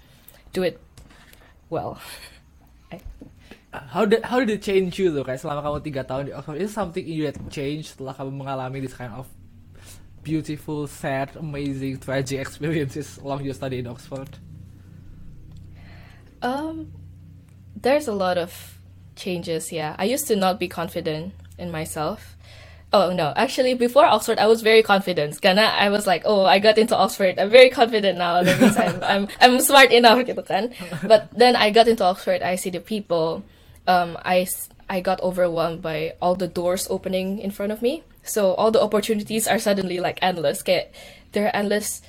do 0.52 0.64
it 0.64 0.80
well. 1.70 2.00
how 3.74 4.06
did 4.06 4.24
how 4.24 4.40
did 4.40 4.50
it 4.50 4.62
change 4.62 5.00
you 5.02 5.10
tuh 5.10 5.26
kayak 5.26 5.42
selama 5.42 5.66
kamu 5.66 5.80
tiga 5.82 6.02
tahun 6.06 6.30
di 6.30 6.34
Oxford 6.38 6.62
is 6.62 6.70
something 6.70 7.02
you 7.02 7.26
had 7.26 7.34
changed 7.50 7.98
setelah 7.98 8.14
kamu 8.14 8.46
mengalami 8.46 8.86
this 8.86 8.94
kind 8.94 9.10
of 9.18 9.26
beautiful 10.22 10.86
sad 10.86 11.34
amazing 11.42 11.98
tragic 11.98 12.38
experiences 12.46 13.18
along 13.26 13.42
your 13.42 13.58
study 13.58 13.82
in 13.82 13.90
Oxford 13.90 14.30
Um, 16.44 16.92
there's 17.76 18.08
a 18.08 18.14
lot 18.14 18.38
of 18.38 18.78
changes. 19.16 19.72
Yeah, 19.72 19.96
I 19.98 20.04
used 20.04 20.28
to 20.28 20.36
not 20.36 20.60
be 20.60 20.68
confident 20.68 21.34
in 21.58 21.72
myself. 21.72 22.36
Oh 22.92 23.12
no, 23.12 23.34
actually, 23.36 23.74
before 23.74 24.06
Oxford, 24.06 24.38
I 24.38 24.46
was 24.46 24.62
very 24.62 24.84
confident. 24.84 25.42
Karena 25.42 25.74
I 25.74 25.90
was 25.90 26.06
like, 26.06 26.22
oh, 26.26 26.46
I 26.46 26.60
got 26.60 26.78
into 26.78 26.96
Oxford. 26.96 27.40
I'm 27.40 27.50
very 27.50 27.72
confident 27.72 28.20
now. 28.20 28.44
That 28.44 28.62
means 28.62 28.78
I'm, 28.78 29.04
I'm, 29.12 29.28
I'm 29.42 29.60
smart 29.62 29.92
enough, 29.92 30.22
gitu 30.28 30.44
kan. 30.46 30.70
But 31.02 31.34
then 31.34 31.56
I 31.56 31.72
got 31.72 31.88
into 31.88 32.04
Oxford. 32.04 32.44
I 32.44 32.54
see 32.54 32.70
the 32.70 32.80
people. 32.80 33.42
Um, 33.88 34.18
I, 34.24 34.46
I 34.88 35.02
got 35.02 35.20
overwhelmed 35.22 35.82
by 35.82 36.14
all 36.22 36.36
the 36.36 36.48
doors 36.48 36.86
opening 36.92 37.40
in 37.40 37.50
front 37.50 37.72
of 37.72 37.82
me. 37.82 38.04
So 38.22 38.54
all 38.54 38.70
the 38.70 38.82
opportunities 38.82 39.48
are 39.48 39.58
suddenly 39.58 40.00
like 40.00 40.20
endless. 40.22 40.62
Kayak, 40.62 40.94
there 41.32 41.48
are 41.50 41.56
endless 41.56 42.04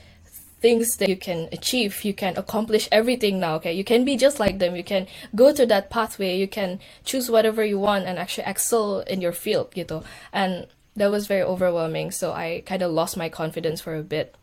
things 0.64 0.96
that 0.96 1.10
you 1.12 1.16
can 1.28 1.52
achieve. 1.52 1.92
You 2.08 2.14
can 2.16 2.40
accomplish 2.40 2.88
everything 2.90 3.38
now. 3.38 3.60
Okay, 3.60 3.74
you 3.76 3.84
can 3.84 4.02
be 4.02 4.16
just 4.16 4.40
like 4.40 4.56
them. 4.64 4.72
You 4.80 4.82
can 4.82 5.06
go 5.36 5.52
to 5.52 5.68
that 5.68 5.90
pathway. 5.92 6.40
You 6.40 6.48
can 6.48 6.80
choose 7.04 7.28
whatever 7.28 7.62
you 7.62 7.78
want 7.78 8.08
and 8.08 8.16
actually 8.16 8.48
excel 8.48 9.04
in 9.04 9.20
your 9.20 9.36
field. 9.36 9.76
Gitu. 9.76 10.00
And 10.32 10.66
that 10.96 11.10
was 11.12 11.28
very 11.28 11.44
overwhelming. 11.44 12.16
So 12.16 12.32
I 12.32 12.64
kind 12.64 12.80
of 12.80 12.96
lost 12.96 13.14
my 13.20 13.28
confidence 13.28 13.84
for 13.84 13.94
a 13.94 14.02
bit. 14.02 14.34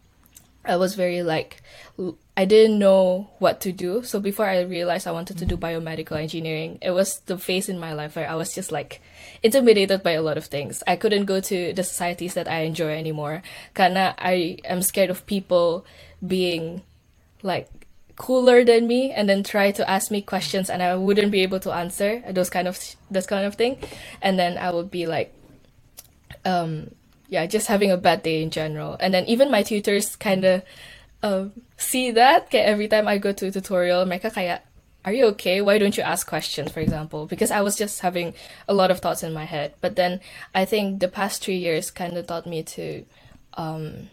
I 0.62 0.78
was 0.78 0.94
very 0.94 1.24
like, 1.26 1.58
I 2.38 2.46
didn't 2.46 2.78
know 2.78 3.34
what 3.40 3.58
to 3.66 3.72
do. 3.74 4.04
So 4.06 4.20
before 4.22 4.46
I 4.46 4.62
realized 4.62 5.08
I 5.08 5.18
wanted 5.18 5.42
to 5.42 5.46
do 5.50 5.58
biomedical 5.58 6.22
engineering, 6.22 6.78
it 6.86 6.92
was 6.92 7.18
the 7.26 7.42
phase 7.42 7.66
in 7.66 7.82
my 7.82 7.94
life 7.98 8.16
where 8.16 8.30
I 8.30 8.38
was 8.38 8.54
just 8.54 8.72
like 8.72 9.02
intimidated 9.42 10.04
by 10.06 10.14
a 10.14 10.22
lot 10.22 10.38
of 10.38 10.46
things. 10.46 10.84
I 10.86 11.02
couldn't 11.02 11.26
go 11.26 11.42
to 11.42 11.74
the 11.74 11.84
societies 11.84 12.36
that 12.36 12.48
I 12.48 12.62
enjoy 12.70 12.94
anymore. 12.94 13.42
Karena 13.74 14.14
I 14.22 14.62
am 14.64 14.86
scared 14.86 15.10
of 15.10 15.26
people 15.26 15.82
being 16.26 16.82
like 17.44 17.70
cooler 18.16 18.64
than 18.64 18.88
me 18.88 19.12
and 19.12 19.28
then 19.28 19.44
try 19.44 19.72
to 19.72 19.90
ask 19.90 20.12
me 20.12 20.22
questions 20.22 20.70
and 20.70 20.84
I 20.84 20.96
wouldn't 20.96 21.32
be 21.32 21.42
able 21.42 21.60
to 21.62 21.72
answer 21.72 22.24
those 22.30 22.50
kind 22.50 22.68
of 22.68 22.78
this 23.10 23.26
kind 23.26 23.46
of 23.46 23.56
thing. 23.56 23.78
And 24.22 24.38
then 24.38 24.58
I 24.58 24.72
would 24.72 24.92
be 24.92 25.08
like 25.08 25.34
um 26.46 26.92
yeah 27.30 27.46
just 27.46 27.68
having 27.68 27.92
a 27.92 27.98
bad 27.98 28.24
day 28.24 28.44
in 28.44 28.52
general. 28.52 28.98
And 29.00 29.14
then 29.14 29.26
even 29.26 29.50
my 29.50 29.64
tutors 29.64 30.16
kind 30.16 30.46
of 30.46 30.64
um 31.24 31.54
see 31.78 32.12
that 32.12 32.54
every 32.54 32.88
time 32.88 33.08
I 33.08 33.18
go 33.18 33.32
to 33.34 33.48
a 33.48 33.52
tutorial 33.52 34.06
mereka 34.06 34.34
kayak 34.34 34.62
are 35.04 35.14
you 35.14 35.26
okay? 35.34 35.62
Why 35.62 35.80
don't 35.80 35.98
you 35.98 36.04
ask 36.04 36.28
questions? 36.28 36.72
for 36.72 36.80
example 36.80 37.26
because 37.26 37.50
I 37.50 37.62
was 37.62 37.76
just 37.76 38.02
having 38.02 38.36
a 38.68 38.74
lot 38.74 38.92
of 38.92 39.00
thoughts 39.00 39.24
in 39.24 39.34
my 39.34 39.46
head. 39.46 39.74
But 39.82 39.96
then 39.96 40.20
I 40.54 40.66
think 40.66 41.00
the 41.00 41.08
past 41.08 41.44
three 41.44 41.58
years 41.58 41.90
kind 41.90 42.18
of 42.18 42.28
taught 42.28 42.46
me 42.46 42.62
to 42.78 43.04
um 43.58 44.10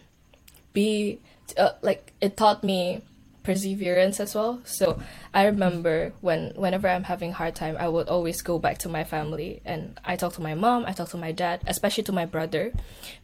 be 0.72 1.20
uh, 1.56 1.72
like 1.82 2.12
it 2.20 2.36
taught 2.36 2.62
me 2.64 3.02
perseverance 3.48 4.20
as 4.20 4.34
well. 4.34 4.60
So 4.64 5.00
I 5.32 5.46
remember 5.46 6.12
when 6.20 6.52
whenever 6.54 6.86
I'm 6.86 7.04
having 7.04 7.32
hard 7.32 7.54
time, 7.54 7.76
I 7.78 7.88
would 7.88 8.08
always 8.08 8.42
go 8.42 8.58
back 8.58 8.76
to 8.84 8.90
my 8.90 9.04
family 9.04 9.62
and 9.64 9.98
I 10.04 10.16
talk 10.16 10.34
to 10.34 10.42
my 10.42 10.54
mom, 10.54 10.84
I 10.86 10.92
talk 10.92 11.08
to 11.10 11.16
my 11.16 11.32
dad, 11.32 11.62
especially 11.66 12.04
to 12.04 12.12
my 12.12 12.26
brother, 12.26 12.72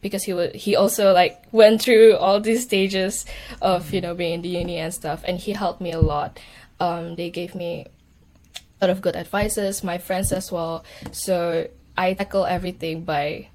because 0.01 0.23
he 0.23 0.33
would 0.33 0.55
he 0.55 0.75
also 0.75 1.13
like 1.13 1.43
went 1.51 1.81
through 1.83 2.17
all 2.17 2.39
these 2.41 2.63
stages 2.63 3.25
of 3.61 3.93
you 3.93 4.01
know 4.01 4.15
being 4.15 4.33
in 4.33 4.41
the 4.41 4.49
uni 4.49 4.77
and 4.77 4.91
stuff, 4.91 5.21
and 5.27 5.37
he 5.37 5.51
helped 5.53 5.79
me 5.79 5.91
a 5.91 6.01
lot. 6.01 6.39
Um, 6.79 7.15
they 7.15 7.29
gave 7.29 7.53
me 7.53 7.85
a 8.81 8.87
lot 8.87 8.89
of 8.89 9.01
good 9.01 9.15
advices, 9.15 9.83
my 9.83 9.99
friends 9.99 10.31
as 10.31 10.51
well. 10.51 10.83
So 11.11 11.67
I 11.95 12.13
tackle 12.13 12.45
everything 12.45 13.03
by 13.03 13.49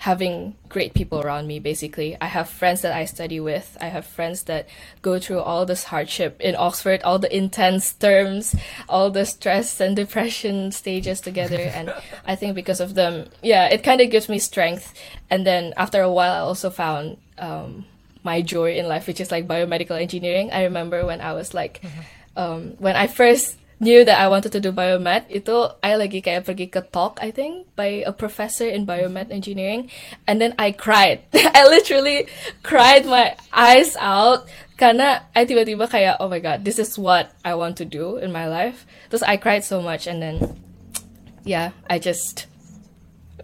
having 0.00 0.56
great 0.70 0.94
people 0.94 1.20
around 1.20 1.46
me 1.46 1.58
basically. 1.58 2.16
I 2.22 2.26
have 2.26 2.48
friends 2.48 2.80
that 2.80 2.94
i 2.94 3.04
study 3.04 3.38
with. 3.38 3.76
I 3.82 3.88
have 3.88 4.06
friends 4.06 4.44
that 4.44 4.66
go 5.02 5.18
through 5.18 5.40
all 5.40 5.66
this 5.66 5.84
hardship 5.84 6.40
in 6.40 6.56
oxford 6.56 7.02
all 7.02 7.18
the 7.18 7.34
intense 7.36 7.92
terms 7.92 8.56
all 8.88 9.10
the 9.10 9.26
stress 9.26 9.78
and 9.78 9.94
depression 9.94 10.72
stages 10.72 11.20
together. 11.20 11.60
And 11.60 11.92
i 12.24 12.34
think 12.34 12.54
because 12.54 12.80
of 12.80 12.94
them 12.94 13.28
yeah 13.42 13.68
it 13.68 13.84
kind 13.84 14.00
of 14.00 14.10
gives 14.10 14.28
me 14.28 14.38
strength. 14.38 14.94
And 15.28 15.46
then 15.46 15.74
after 15.76 16.00
a 16.00 16.10
while 16.10 16.32
i 16.32 16.38
also 16.38 16.70
found 16.70 17.18
um, 17.36 17.84
my 18.24 18.40
joy 18.40 18.76
in 18.76 18.88
life 18.88 19.06
which 19.06 19.20
is 19.20 19.30
like 19.30 19.46
biomedical 19.46 20.00
engineering. 20.00 20.50
I 20.50 20.64
remember 20.64 21.04
when 21.04 21.20
i 21.20 21.34
was 21.34 21.52
like 21.52 21.82
um, 22.36 22.72
when 22.78 22.96
i 22.96 23.06
first 23.06 23.59
knew 23.80 24.04
that 24.04 24.20
I 24.20 24.28
wanted 24.28 24.52
to 24.52 24.60
do 24.60 24.70
biomed. 24.70 25.24
Itu 25.32 25.72
I 25.80 25.96
lagi 25.96 26.20
kayak 26.20 26.44
pergi 26.44 26.68
ke 26.68 26.84
talk 26.92 27.16
I 27.24 27.32
think 27.32 27.66
by 27.74 28.04
a 28.04 28.12
professor 28.12 28.68
in 28.68 28.84
biomed 28.84 29.32
engineering. 29.32 29.88
And 30.28 30.36
then 30.36 30.52
I 30.60 30.76
cried. 30.76 31.24
I 31.56 31.64
literally 31.64 32.28
cried 32.60 33.08
my 33.08 33.34
eyes 33.50 33.96
out. 33.96 34.44
Karena 34.76 35.24
I 35.32 35.48
tiba-tiba 35.48 35.88
kayak 35.88 36.20
oh 36.20 36.28
my 36.28 36.40
god 36.40 36.64
this 36.64 36.80
is 36.80 37.00
what 37.00 37.32
I 37.44 37.56
want 37.56 37.80
to 37.80 37.88
do 37.88 38.20
in 38.20 38.28
my 38.30 38.44
life. 38.44 38.84
Terus 39.08 39.24
I 39.24 39.40
cried 39.40 39.64
so 39.64 39.80
much 39.80 40.04
and 40.04 40.20
then 40.20 40.60
yeah 41.48 41.72
I 41.88 41.96
just 41.96 42.49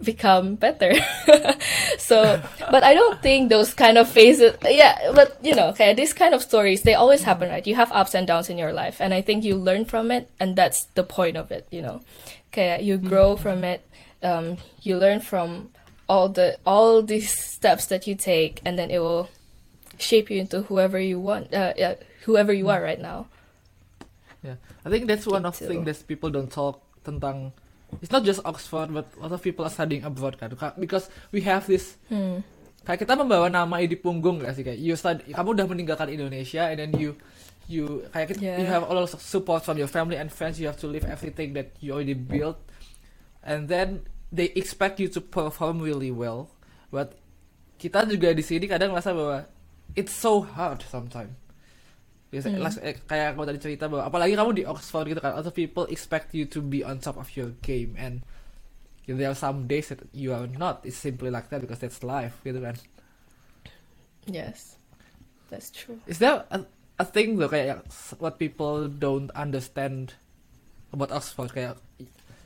become 0.03 0.55
better. 0.55 0.93
so, 1.97 2.41
but 2.71 2.83
I 2.83 2.93
don't 2.93 3.21
think 3.21 3.49
those 3.49 3.73
kind 3.73 3.97
of 3.97 4.07
phases, 4.07 4.55
yeah, 4.63 5.11
but 5.13 5.37
you 5.43 5.55
know, 5.55 5.69
okay, 5.69 5.93
these 5.93 6.13
kind 6.13 6.33
of 6.33 6.41
stories, 6.41 6.83
they 6.83 6.93
always 6.93 7.23
happen, 7.23 7.49
right? 7.49 7.65
You 7.65 7.75
have 7.75 7.91
ups 7.91 8.13
and 8.15 8.27
downs 8.27 8.49
in 8.49 8.57
your 8.57 8.73
life, 8.73 8.99
and 8.99 9.13
I 9.13 9.21
think 9.21 9.43
you 9.43 9.55
learn 9.55 9.85
from 9.85 10.11
it, 10.11 10.29
and 10.39 10.55
that's 10.55 10.85
the 10.95 11.03
point 11.03 11.37
of 11.37 11.51
it, 11.51 11.67
you 11.71 11.81
know. 11.81 12.01
Okay, 12.51 12.81
you 12.81 12.97
grow 12.97 13.35
from 13.35 13.63
it, 13.63 13.81
um, 14.23 14.57
you 14.81 14.97
learn 14.97 15.19
from 15.19 15.69
all 16.09 16.29
the 16.29 16.57
all 16.65 17.01
these 17.01 17.31
steps 17.31 17.85
that 17.87 18.07
you 18.07 18.15
take, 18.15 18.61
and 18.65 18.77
then 18.79 18.89
it 18.89 18.99
will 18.99 19.29
shape 19.97 20.29
you 20.29 20.39
into 20.39 20.61
whoever 20.63 20.99
you 20.99 21.19
want, 21.19 21.53
uh, 21.53 21.73
yeah, 21.77 21.95
whoever 22.23 22.53
you 22.53 22.69
are 22.69 22.81
right 22.81 23.01
now. 23.01 23.27
Yeah, 24.43 24.55
I 24.85 24.89
think 24.89 25.07
that's 25.07 25.25
one 25.25 25.45
of 25.45 25.57
the 25.59 25.65
things 25.67 25.85
that 25.85 26.07
people 26.07 26.29
don't 26.29 26.51
talk 26.51 26.81
tentang. 27.03 27.51
It's 28.03 28.11
not 28.11 28.27
just 28.27 28.43
Oxford, 28.43 28.91
but 28.91 29.07
a 29.15 29.25
lot 29.25 29.31
of 29.31 29.39
people 29.39 29.63
are 29.63 29.71
studying 29.71 30.03
abroad 30.03 30.35
kan. 30.35 30.51
Ka- 30.53 30.75
Because 30.75 31.07
we 31.31 31.39
have 31.47 31.65
this 31.65 31.95
Hmm. 32.11 32.43
kayak 32.83 33.03
kita 33.03 33.15
membawa 33.15 33.47
nama 33.47 33.79
di 33.83 33.95
punggung 33.95 34.39
gak 34.39 34.55
sih 34.55 34.63
kayak 34.63 34.79
you 34.79 34.95
study, 34.95 35.31
kamu 35.31 35.55
udah 35.55 35.65
meninggalkan 35.67 36.07
Indonesia 36.07 36.67
and 36.67 36.77
then 36.79 36.91
you 36.95 37.15
you 37.67 38.07
kayak 38.11 38.31
kita, 38.31 38.39
you 38.43 38.63
Yeah. 38.63 38.79
have 38.79 38.87
a 38.87 38.91
lot 38.95 39.03
of 39.03 39.11
support 39.19 39.63
from 39.63 39.75
your 39.75 39.91
family 39.91 40.15
and 40.15 40.31
friends 40.31 40.55
you 40.55 40.67
have 40.71 40.79
to 40.79 40.87
leave 40.87 41.03
everything 41.03 41.51
that 41.51 41.75
you 41.83 41.91
already 41.91 42.15
built 42.15 42.55
and 43.43 43.67
then 43.67 44.07
they 44.31 44.51
expect 44.55 44.99
you 44.99 45.07
to 45.07 45.19
perform 45.19 45.79
really 45.79 46.11
well 46.11 46.47
but 46.91 47.15
kita 47.75 48.07
juga 48.07 48.31
di 48.31 48.43
sini 48.43 48.67
kadang 48.67 48.95
merasa 48.95 49.11
bahwa 49.11 49.47
it's 49.95 50.15
so 50.15 50.39
hard 50.43 50.79
sometimes 50.87 51.35
Biasa, 52.27 52.51
Hmm. 52.51 52.59
las- 52.59 52.81
eh, 52.81 52.99
kayak 52.99 53.33
kamu 53.33 53.45
tadi 53.47 53.59
cerita 53.61 53.87
bahwa 53.87 54.03
apalagi 54.03 54.35
kamu 54.35 54.51
di 54.51 54.63
Oxford 54.63 55.07
gitu 55.07 55.23
kan 55.23 55.31
other 55.33 55.49
people 55.49 55.87
expect 55.87 56.35
you 56.35 56.43
to 56.43 56.59
be 56.59 56.83
on 56.83 56.99
top 56.99 57.15
of 57.15 57.31
your 57.33 57.55
game 57.61 57.95
and 57.95 58.19
there 59.07 59.31
are 59.31 59.37
some 59.37 59.63
days 59.63 59.87
that 59.87 60.03
you 60.11 60.35
are 60.35 60.43
not 60.45 60.83
it's 60.83 60.99
simply 60.99 61.31
like 61.31 61.47
that 61.47 61.63
because 61.63 61.79
that's 61.79 62.03
life 62.03 62.35
gitu 62.43 62.59
kan 62.59 62.75
Yes, 64.27 64.75
that's 65.47 65.71
true. 65.71 66.03
Is 66.03 66.19
there 66.19 66.43
a, 66.51 66.67
a 66.99 67.05
thing 67.07 67.39
though 67.39 67.47
kayak 67.47 67.87
what 68.19 68.35
people 68.35 68.91
don't 68.91 69.31
understand 69.31 70.19
about 70.91 71.15
Oxford 71.15 71.55
kayak 71.55 71.79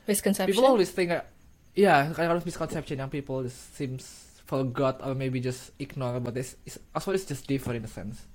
Misconception. 0.06 0.54
people 0.54 0.66
always 0.66 0.90
think 0.90 1.10
uh, 1.10 1.26
yeah 1.74 2.06
kayak 2.10 2.30
of 2.30 2.46
misconception 2.46 2.98
yang 2.98 3.10
people 3.10 3.42
just 3.42 3.74
seems 3.74 4.30
forgot 4.46 5.02
or 5.02 5.14
maybe 5.14 5.38
just 5.38 5.74
ignore 5.78 6.14
about 6.14 6.34
this 6.34 6.54
is, 6.62 6.78
Oxford 6.94 7.18
is 7.18 7.26
just 7.26 7.46
different 7.46 7.82
in 7.82 7.86
a 7.86 7.90
sense. 7.90 8.30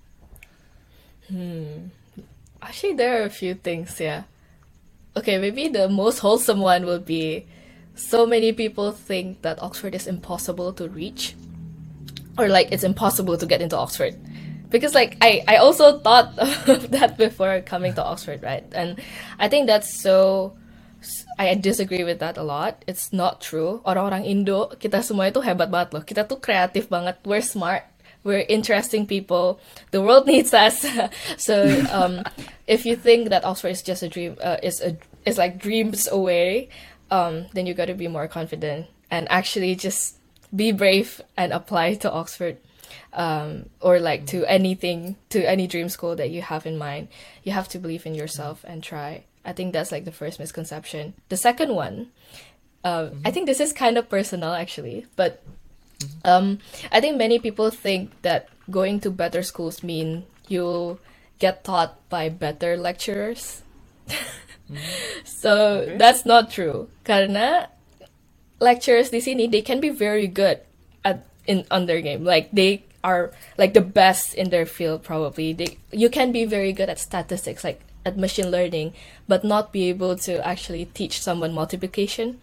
Hmm. 1.30 1.90
Actually, 2.62 2.94
there 2.94 3.22
are 3.22 3.26
a 3.26 3.30
few 3.30 3.54
things, 3.56 4.00
yeah. 4.00 4.24
Okay, 5.16 5.38
maybe 5.38 5.68
the 5.68 5.90
most 5.90 6.20
wholesome 6.20 6.60
one 6.60 6.86
would 6.86 7.06
be 7.06 7.48
so 7.96 8.26
many 8.26 8.54
people 8.54 8.92
think 8.92 9.42
that 9.42 9.62
Oxford 9.62 9.96
is 9.96 10.08
impossible 10.08 10.74
to 10.74 10.88
reach. 10.88 11.36
Or 12.38 12.48
like 12.48 12.72
it's 12.72 12.84
impossible 12.84 13.38
to 13.38 13.46
get 13.46 13.62
into 13.62 13.78
Oxford. 13.78 14.16
Because 14.70 14.94
like 14.94 15.18
I, 15.22 15.44
I 15.48 15.58
also 15.58 16.00
thought 16.00 16.38
of 16.68 16.92
that 16.92 17.18
before 17.18 17.62
coming 17.62 17.94
to 17.96 18.04
Oxford, 18.04 18.44
right? 18.44 18.66
And 18.74 19.02
I 19.40 19.48
think 19.48 19.68
that's 19.68 20.02
so 20.02 20.56
I 21.40 21.54
disagree 21.56 22.04
with 22.04 22.20
that 22.20 22.38
a 22.38 22.44
lot. 22.44 22.84
It's 22.88 23.14
not 23.14 23.42
true. 23.42 23.82
Orang-orang 23.86 24.26
Indo, 24.26 24.74
kita 24.78 25.06
semua 25.06 25.30
itu 25.30 25.42
hebat 25.42 25.70
banget 25.70 25.94
loh. 25.94 26.04
Kita 26.04 26.26
tuh 26.26 26.42
kreatif 26.42 26.90
banget. 26.90 27.22
We're 27.26 27.46
smart. 27.46 27.86
We're 28.28 28.46
interesting 28.50 29.08
people. 29.08 29.62
The 29.92 30.02
world 30.02 30.28
needs 30.34 30.54
us. 30.54 30.86
so 31.38 31.86
um, 31.90 32.24
if 32.68 32.86
you 32.86 32.98
think 32.98 33.30
that 33.30 33.46
Oxford 33.46 33.70
is 33.70 33.82
just 33.82 34.04
a 34.04 34.10
dream, 34.10 34.36
uh, 34.44 34.58
is 34.62 34.82
a 34.82 34.98
is 35.26 35.38
like 35.38 35.58
dreams 35.58 36.10
away, 36.12 36.68
um, 37.10 37.48
then 37.54 37.66
you 37.66 37.74
got 37.74 37.86
to 37.86 37.94
be 37.94 38.10
more 38.10 38.28
confident 38.28 38.88
and 39.10 39.32
actually 39.32 39.76
just 39.76 40.18
be 40.54 40.74
brave 40.74 41.22
and 41.38 41.54
apply 41.54 41.96
to 41.96 42.12
Oxford. 42.12 42.58
Um, 43.14 43.70
or 43.82 44.00
like 44.00 44.28
to 44.28 44.46
anything, 44.46 45.16
to 45.30 45.44
any 45.44 45.66
dream 45.66 45.90
school 45.90 46.16
that 46.16 46.30
you 46.30 46.42
have 46.42 46.66
in 46.66 46.78
mind. 46.78 47.08
You 47.44 47.52
have 47.52 47.68
to 47.70 47.80
believe 47.80 48.06
in 48.06 48.14
yourself 48.16 48.64
and 48.68 48.84
try. 48.84 49.24
I 49.44 49.54
think 49.54 49.74
that's 49.74 49.92
like 49.92 50.06
the 50.06 50.12
first 50.12 50.40
misconception. 50.40 51.14
The 51.30 51.38
second 51.38 51.74
one, 51.74 52.12
um, 52.84 53.22
I 53.26 53.32
think 53.32 53.48
this 53.48 53.60
is 53.60 53.74
kind 53.74 53.98
of 53.98 54.10
personal 54.10 54.54
actually, 54.54 55.06
but 55.16 55.44
um, 56.24 56.60
I 56.92 57.00
think 57.02 57.18
many 57.18 57.40
people 57.40 57.70
think 57.70 58.12
that 58.22 58.50
going 58.70 59.00
to 59.02 59.12
better 59.12 59.44
schools 59.44 59.84
mean 59.84 60.26
you'll 60.48 61.00
get 61.40 61.64
taught 61.64 61.98
by 62.10 62.30
better 62.30 62.78
lecturers. 62.78 63.64
so 65.24 65.86
Okay. 65.86 65.98
that's 65.98 66.26
not 66.26 66.52
true. 66.52 66.90
Karena 67.04 67.68
lecturers 68.60 69.10
di 69.10 69.20
sini 69.20 69.50
they 69.50 69.62
can 69.62 69.80
be 69.80 69.90
very 69.90 70.28
good 70.28 70.60
at 71.06 71.26
in 71.48 71.66
on 71.72 71.86
their 71.86 72.02
game. 72.02 72.24
Like 72.24 72.52
they 72.52 72.84
are 73.04 73.32
like 73.58 73.74
the 73.74 73.82
best 73.86 74.34
in 74.34 74.50
their 74.50 74.66
field 74.66 75.04
probably. 75.04 75.54
They 75.54 75.78
you 75.92 76.10
can 76.10 76.32
be 76.32 76.46
very 76.46 76.74
good 76.74 76.90
at 76.90 77.00
statistics 77.00 77.64
like 77.64 77.82
at 78.06 78.18
machine 78.18 78.50
learning 78.52 78.94
but 79.28 79.44
not 79.44 79.72
be 79.74 79.90
able 79.90 80.16
to 80.16 80.40
actually 80.46 80.86
teach 80.96 81.20
someone 81.22 81.54
multiplication 81.54 82.40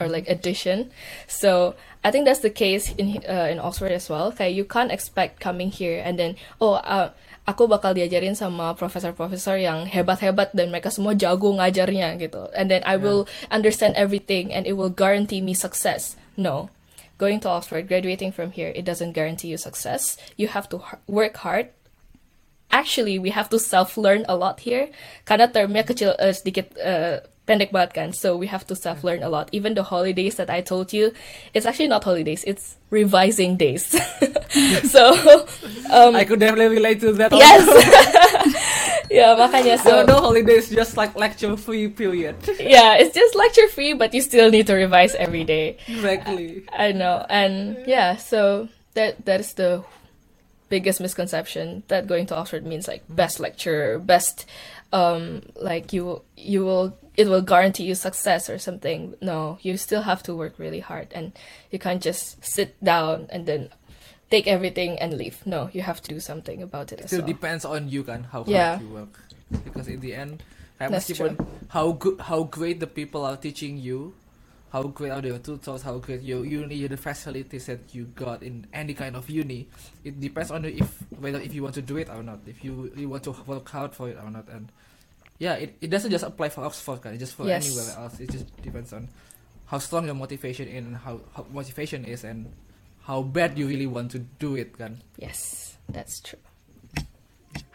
or 0.00 0.08
like 0.08 0.28
addition. 0.28 0.90
So 1.26 1.74
I 2.04 2.10
think 2.10 2.24
that's 2.24 2.40
the 2.40 2.50
case 2.50 2.94
in 2.94 3.22
uh, 3.28 3.48
in 3.50 3.58
Oxford 3.58 3.92
as 3.92 4.08
well. 4.08 4.32
Kayak 4.32 4.54
you 4.54 4.64
can't 4.64 4.92
expect 4.92 5.40
coming 5.40 5.70
here 5.70 6.00
and 6.00 6.18
then 6.18 6.36
oh 6.62 6.78
uh, 6.78 7.10
aku 7.48 7.66
bakal 7.66 7.96
diajarin 7.96 8.36
sama 8.36 8.76
profesor-profesor 8.76 9.56
yang 9.58 9.88
hebat-hebat 9.88 10.52
dan 10.52 10.68
mereka 10.70 10.92
semua 10.92 11.16
jago 11.16 11.56
ngajarnya 11.56 12.20
gitu. 12.20 12.46
And 12.54 12.70
then 12.70 12.84
I 12.84 13.00
will 13.00 13.26
understand 13.50 13.96
everything 13.96 14.52
and 14.52 14.68
it 14.68 14.76
will 14.76 14.92
guarantee 14.92 15.40
me 15.40 15.56
success. 15.56 16.14
No. 16.36 16.70
Going 17.18 17.42
to 17.42 17.50
Oxford, 17.50 17.90
graduating 17.90 18.30
from 18.30 18.54
here, 18.54 18.70
it 18.78 18.86
doesn't 18.86 19.10
guarantee 19.10 19.50
you 19.50 19.58
success. 19.58 20.14
You 20.38 20.54
have 20.54 20.70
to 20.70 20.78
work 21.10 21.42
hard 21.42 21.74
actually 22.70 23.18
we 23.18 23.30
have 23.30 23.48
to 23.48 23.58
self 23.58 23.96
learn 23.96 24.24
a 24.28 24.36
lot 24.36 24.60
here 24.60 24.92
karena 25.24 25.48
termnya 25.48 25.84
kecil 25.88 26.12
eh, 26.20 26.36
sedikit 26.36 26.76
eh, 26.76 27.24
pendek 27.48 27.72
banget 27.72 27.96
kan 27.96 28.08
so 28.12 28.36
we 28.36 28.44
have 28.44 28.68
to 28.68 28.76
self 28.76 29.00
learn 29.00 29.24
a 29.24 29.28
lot 29.32 29.48
even 29.56 29.72
the 29.72 29.82
holidays 29.82 30.36
that 30.36 30.52
I 30.52 30.60
told 30.60 30.92
you 30.92 31.16
it's 31.56 31.64
actually 31.64 31.88
not 31.88 32.04
holidays 32.04 32.44
it's 32.44 32.76
revising 32.92 33.56
days 33.56 33.88
so 34.92 35.16
um, 35.88 36.12
I 36.12 36.28
could 36.28 36.40
definitely 36.40 36.76
relate 36.76 37.00
to 37.00 37.12
that. 37.16 37.32
yes 37.32 37.64
yeah 39.10 39.32
makanya 39.32 39.80
So 39.80 40.04
so 40.04 40.04
no 40.04 40.20
holidays, 40.20 40.68
just 40.68 40.96
like 41.00 41.16
lecture 41.16 41.56
free 41.56 41.88
period. 41.88 42.36
yeah 42.60 43.00
it's 43.00 43.16
just 43.16 43.32
lecture 43.32 43.68
free 43.72 43.96
but 43.96 44.12
you 44.12 44.20
still 44.20 44.52
need 44.52 44.68
to 44.68 44.76
revise 44.76 45.16
every 45.16 45.44
day 45.48 45.80
exactly. 45.88 46.68
I 46.76 46.92
know, 46.92 47.24
and 47.32 47.80
yeah, 47.88 48.16
so 48.20 48.68
that 48.92 49.24
that 49.24 49.40
is 49.40 49.56
the 49.56 49.80
biggest 50.68 51.00
misconception 51.00 51.82
that 51.88 52.04
going 52.06 52.28
to 52.28 52.36
Oxford 52.36 52.68
means 52.68 52.84
like 52.88 53.00
best 53.08 53.40
lecturer, 53.40 53.96
best, 53.98 54.44
um, 54.92 55.40
like 55.56 55.92
you 55.96 56.20
you 56.36 56.64
will 56.64 56.92
it 57.18 57.26
will 57.26 57.42
guarantee 57.42 57.82
you 57.82 57.98
success 57.98 58.46
or 58.46 58.62
something. 58.62 59.18
No, 59.18 59.58
you 59.66 59.74
still 59.74 60.06
have 60.06 60.22
to 60.30 60.38
work 60.38 60.54
really 60.54 60.78
hard, 60.78 61.10
and 61.10 61.34
you 61.74 61.78
can't 61.82 61.98
just 61.98 62.38
sit 62.46 62.78
down 62.78 63.26
and 63.34 63.42
then 63.42 63.74
take 64.30 64.46
everything 64.46 64.94
and 65.02 65.18
leave. 65.18 65.42
No, 65.42 65.66
you 65.74 65.82
have 65.82 65.98
to 65.98 66.08
do 66.14 66.22
something 66.22 66.62
about 66.62 66.94
it 66.94 67.02
as 67.02 67.10
still 67.10 67.26
well. 67.26 67.34
depends 67.34 67.64
on 67.66 67.90
you 67.90 68.06
kan 68.06 68.30
how 68.30 68.46
Yeah. 68.46 68.78
hard 68.78 68.86
you 68.86 68.92
work 68.94 69.12
because 69.66 69.88
in 69.90 69.98
the 69.98 70.14
end 70.14 70.44
kayak 70.78 70.94
That's 70.94 71.10
meskipun 71.10 71.34
how 71.74 71.90
good 71.98 72.22
how 72.22 72.46
great 72.46 72.78
the 72.78 72.86
people 72.86 73.26
are 73.26 73.34
teaching 73.34 73.80
you 73.82 74.14
how 74.70 74.84
great 74.86 75.10
are 75.10 75.24
your 75.24 75.40
tutors 75.42 75.82
how 75.82 75.96
great 75.98 76.20
your 76.22 76.44
uni 76.46 76.86
the 76.86 77.00
facilities 77.00 77.66
that 77.66 77.80
you 77.96 78.06
got 78.14 78.44
in 78.46 78.68
any 78.70 78.92
kind 78.94 79.16
of 79.18 79.26
uni 79.26 79.66
it 80.06 80.20
depends 80.22 80.52
on 80.54 80.62
you 80.68 80.84
if 80.84 81.02
whether 81.18 81.40
if 81.42 81.50
you 81.56 81.64
want 81.66 81.72
to 81.74 81.82
do 81.82 81.96
it 81.98 82.06
or 82.12 82.22
not 82.22 82.38
if 82.46 82.60
you 82.62 82.92
really 82.94 83.08
want 83.08 83.24
to 83.26 83.32
work 83.48 83.64
hard 83.74 83.90
for 83.90 84.06
it 84.12 84.20
or 84.20 84.28
not 84.30 84.44
and 84.52 84.68
yeah 85.38 85.54
it, 85.54 85.76
it 85.80 85.88
doesn't 85.90 86.10
just 86.10 86.24
apply 86.26 86.48
for 86.50 86.64
Oxford 86.66 87.00
kan 87.02 87.14
it's 87.14 87.22
just 87.22 87.34
for 87.38 87.46
Yes. 87.46 87.66
anywhere 87.66 87.90
else 88.04 88.18
it 88.20 88.30
just 88.30 88.46
depends 88.62 88.92
on 88.92 89.08
how 89.66 89.78
strong 89.78 90.06
your 90.06 90.14
motivation 90.18 90.66
is 90.66 90.82
and 90.84 90.96
how, 90.96 91.20
how 91.36 91.46
motivation 91.52 92.04
is 92.04 92.24
and 92.24 92.50
how 93.04 93.22
bad 93.22 93.56
you 93.58 93.68
really 93.68 93.86
want 93.86 94.10
to 94.12 94.18
do 94.40 94.56
it 94.56 94.76
kan 94.76 95.00
Yes, 95.16 95.76
that's 95.88 96.20
true. 96.20 96.40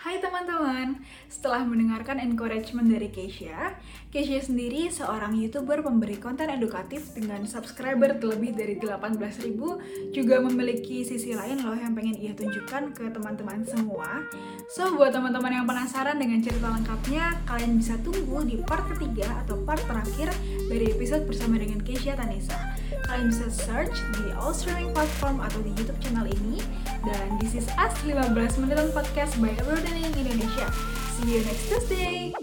Hai 0.03 0.19
teman-teman, 0.19 1.00
setelah 1.31 1.63
mendengarkan 1.63 2.19
encouragement 2.19 2.91
dari 2.91 3.07
Keisha, 3.07 3.72
Keisha 4.12 4.51
sendiri 4.51 4.91
seorang 4.91 5.31
YouTuber 5.39 5.79
pemberi 5.79 6.19
konten 6.19 6.51
edukatif 6.51 7.15
dengan 7.15 7.48
subscriber 7.48 8.19
terlebih 8.19 8.51
dari 8.51 8.75
18.000 8.75 10.12
juga 10.12 10.43
memiliki 10.43 11.07
sisi 11.07 11.31
lain 11.31 11.63
loh 11.63 11.79
yang 11.79 11.95
pengen 11.95 12.19
ia 12.19 12.36
tunjukkan 12.36 12.91
ke 12.91 13.15
teman-teman 13.15 13.63
semua. 13.63 14.27
So, 14.75 14.91
buat 14.91 15.15
teman-teman 15.15 15.63
yang 15.63 15.65
penasaran 15.72 16.19
dengan 16.19 16.43
cerita 16.43 16.67
lengkapnya, 16.67 17.39
kalian 17.48 17.79
bisa 17.79 17.95
tunggu 18.03 18.43
di 18.43 18.60
part 18.60 18.83
ketiga 18.91 19.39
atau 19.48 19.55
part 19.63 19.79
terakhir 19.88 20.36
dari 20.67 20.91
episode 20.91 21.24
bersama 21.24 21.55
dengan 21.55 21.79
Keisha 21.79 22.19
Tanisa. 22.19 22.60
Kalian 23.07 23.31
bisa 23.31 23.48
search 23.48 23.95
di 24.19 24.36
all 24.36 24.51
streaming 24.51 24.91
platform 24.91 25.39
atau 25.39 25.63
di 25.63 25.72
YouTube 25.79 26.00
channel 26.03 26.27
ini. 26.27 26.60
Dan 27.03 27.36
this 27.36 27.51
is 27.51 27.67
us 27.75 27.91
15 28.07 28.63
menit 28.63 28.79
podcast 28.95 29.36
by 29.43 29.51
Everyday 29.60 29.93
Indonesia. 29.98 30.72
See 31.14 31.36
you 31.36 31.44
next 31.46 31.70
Tuesday. 31.70 32.34